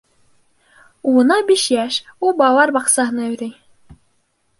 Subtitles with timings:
[1.11, 1.97] Улына биш йәш.
[2.29, 3.53] Ул балалар баҡсаһына йөрөй